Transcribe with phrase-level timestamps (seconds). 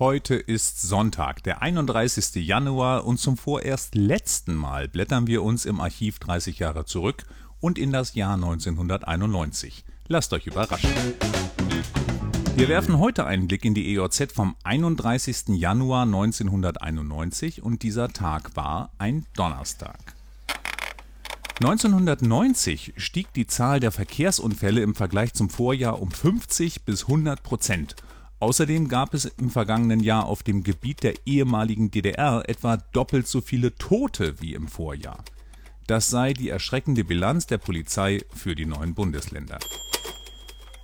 [0.00, 2.36] Heute ist Sonntag, der 31.
[2.36, 7.26] Januar und zum vorerst letzten Mal blättern wir uns im Archiv 30 Jahre zurück
[7.60, 9.84] und in das Jahr 1991.
[10.08, 10.88] Lasst euch überraschen.
[12.56, 15.48] Wir werfen heute einen Blick in die EOZ vom 31.
[15.48, 20.14] Januar 1991 und dieser Tag war ein Donnerstag.
[21.58, 27.96] 1990 stieg die Zahl der Verkehrsunfälle im Vergleich zum Vorjahr um 50 bis 100 Prozent.
[28.40, 33.42] Außerdem gab es im vergangenen Jahr auf dem Gebiet der ehemaligen DDR etwa doppelt so
[33.42, 35.22] viele Tote wie im Vorjahr.
[35.86, 39.58] Das sei die erschreckende Bilanz der Polizei für die neuen Bundesländer.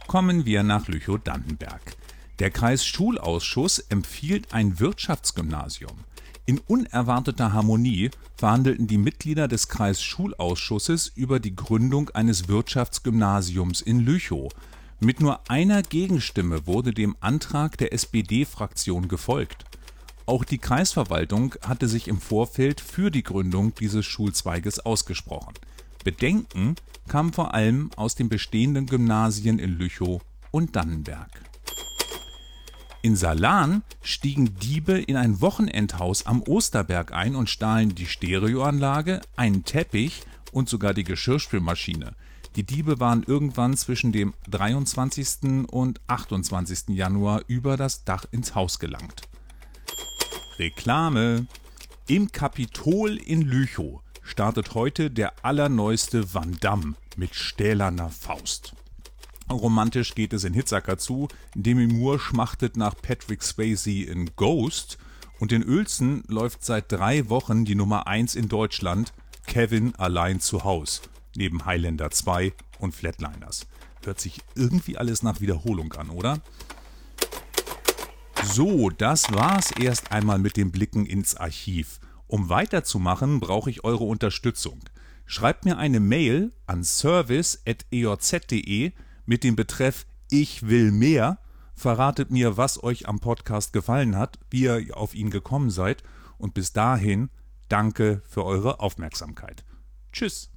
[0.06, 1.96] Kommen wir nach Lüchow-Dannenberg.
[2.38, 6.04] Der Kreisschulausschuss empfiehlt ein Wirtschaftsgymnasium.
[6.44, 14.52] In unerwarteter Harmonie verhandelten die Mitglieder des Kreisschulausschusses über die Gründung eines Wirtschaftsgymnasiums in Lüchow.
[14.98, 19.66] Mit nur einer Gegenstimme wurde dem Antrag der SPD-Fraktion gefolgt.
[20.24, 25.52] Auch die Kreisverwaltung hatte sich im Vorfeld für die Gründung dieses Schulzweiges ausgesprochen.
[26.02, 26.76] Bedenken
[27.08, 31.30] kamen vor allem aus den bestehenden Gymnasien in Lüchow und Dannenberg.
[33.02, 39.62] In Salan stiegen Diebe in ein Wochenendhaus am Osterberg ein und stahlen die Stereoanlage, einen
[39.64, 42.14] Teppich und sogar die Geschirrspülmaschine.
[42.56, 45.68] Die Diebe waren irgendwann zwischen dem 23.
[45.70, 46.96] und 28.
[46.96, 49.28] Januar über das Dach ins Haus gelangt.
[50.58, 51.46] Reklame.
[52.06, 58.74] Im Kapitol in Lüchow startet heute der allerneueste Van Damme mit stählerner Faust.
[59.50, 61.28] Romantisch geht es in Hitzacker zu.
[61.54, 64.96] Demi Moore schmachtet nach Patrick Swayze in Ghost
[65.40, 69.12] und in Uelzen läuft seit drei Wochen die Nummer 1 in Deutschland
[69.46, 71.02] Kevin allein zu Haus
[71.36, 73.66] neben Highlander 2 und Flatliners.
[74.04, 76.40] Hört sich irgendwie alles nach Wiederholung an, oder?
[78.44, 81.98] So, das war's erst einmal mit den Blicken ins Archiv.
[82.28, 84.80] Um weiterzumachen, brauche ich eure Unterstützung.
[85.26, 88.92] Schreibt mir eine Mail an service.eoz.de
[89.26, 91.38] mit dem Betreff Ich will mehr.
[91.74, 96.02] Verratet mir, was euch am Podcast gefallen hat, wie ihr auf ihn gekommen seid.
[96.38, 97.30] Und bis dahin,
[97.68, 99.64] danke für eure Aufmerksamkeit.
[100.12, 100.55] Tschüss.